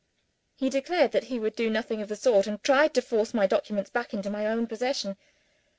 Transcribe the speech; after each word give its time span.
He 0.55 0.71
declared 0.71 1.11
that 1.11 1.25
he 1.25 1.37
would 1.39 1.55
do 1.55 1.69
nothing 1.69 2.01
of 2.01 2.09
the 2.09 2.15
sort 2.15 2.47
and 2.47 2.59
tried 2.63 2.95
to 2.95 3.03
force 3.03 3.35
my 3.35 3.45
documents 3.45 3.91
back 3.91 4.15
into 4.15 4.31
my 4.31 4.47
own 4.47 4.65
possession. 4.65 5.15